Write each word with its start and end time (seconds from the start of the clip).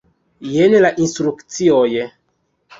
Jen 0.53 0.77
la 0.85 0.91
instrukcioj. 1.05 1.87